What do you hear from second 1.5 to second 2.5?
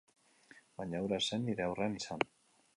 nire aurrean izan.